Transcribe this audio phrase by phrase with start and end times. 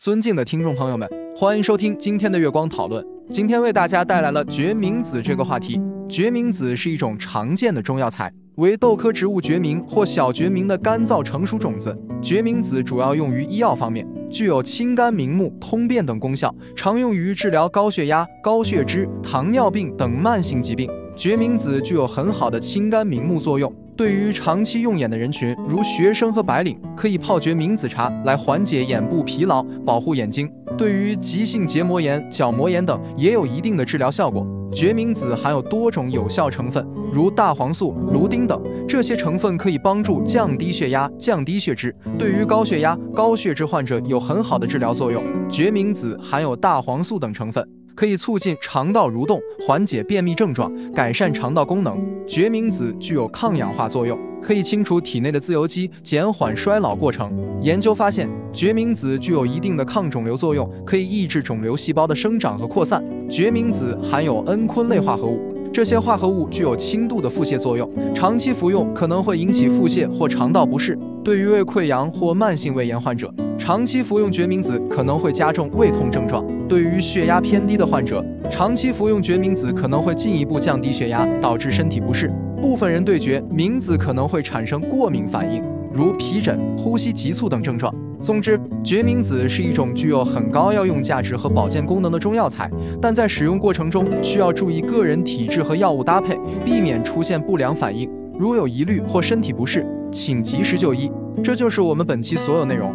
[0.00, 1.06] 尊敬的听众朋友们，
[1.36, 3.06] 欢迎收听今天的月光讨论。
[3.30, 5.78] 今天为大家带来了决明子这个话题。
[6.08, 11.94] 决明子是一种常见的中药材，为豆科植物决明或小决明的干燥成熟种子。
[12.22, 20.90] 决明子主要用于医药方面，具有清肝明目、通便等功效，常用于治疗高血压、高血脂、糖尿病等慢性疾病。
[21.20, 23.70] 决明子具有很好的清肝明目作用。
[23.94, 30.50] 对于长期用眼的人群，如学生和白领，可以泡决明子茶来缓解眼部疲劳，保护眼睛。
[30.78, 34.46] 对于急性结膜炎、角膜炎等，也有一定的治疗效果。
[34.72, 45.22] 决明子含有多种有效成分，如大黄素、芦丁等，这些成分可以帮助降低血压、降低血脂，对于高血压、高血脂患者有很好的治疗作用。
[45.50, 47.62] 决明子含有大黄素等成分。
[48.00, 52.02] 可以促进肠道蠕动，缓解便秘症状，改善肠道功能。
[52.26, 57.30] 决明子具有抗氧化作用，可以清除体内的自由基，减缓衰老过程。
[57.60, 63.04] 研究发现，决明子具有一定的抗肿瘤作用，可以抑制肿瘤细胞的生长和扩散。
[63.28, 65.38] 决明子含有蒽醌类化合物，
[65.70, 70.98] 这些化合物具有轻度的腹泻作用，长期服用可能会引起腹泻或肠道不适。
[71.22, 76.42] 对于胃溃疡或慢性胃炎患者，长期服用决明子可能会加重胃痛症状。
[76.70, 82.32] 对于血压偏低的患者，长期服用决明子可能会进一步降低血压，导致身体不适。
[82.62, 85.60] 部分人对决明子可能会产生过敏反应，
[85.92, 87.92] 如皮疹、呼吸急促等症状。
[88.22, 92.70] 总之，决明子是一种具有很高药用价值和保健功能的中药材，
[93.02, 98.08] 但在使用过程中需要注意个人体质和药物搭配，避免出现不良反应。
[98.38, 101.10] 如有疑虑或身体不适，请及时就医。
[101.42, 102.94] 这就是我们本期所有内容。